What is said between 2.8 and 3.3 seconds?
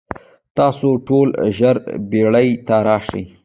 راشئ.